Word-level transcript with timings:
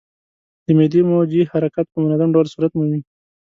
د 0.65 0.67
معدې 0.77 1.01
موجې 1.09 1.41
حرکات 1.51 1.87
په 1.91 1.97
منظم 2.03 2.29
ډول 2.35 2.47
صورت 2.53 2.71
مومي. 2.77 2.99